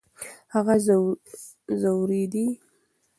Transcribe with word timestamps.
هغه 0.53 0.75
ځورېدی. 1.81 2.45